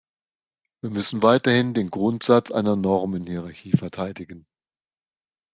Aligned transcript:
Wir 0.81 0.89
müssen 0.89 1.21
weiterhin 1.21 1.75
den 1.75 1.91
Grundsatz 1.91 2.49
einer 2.49 2.75
Normenhierarchie 2.75 3.73
verteidigen. 3.73 4.47